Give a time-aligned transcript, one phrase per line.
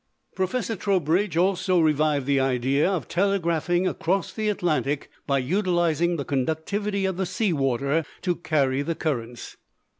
[0.33, 7.05] Professor Trowbridge also revived the idea of telegraphing across the Atlantic by utilizing the conductivity
[7.05, 9.57] of the sea water to carry the currents.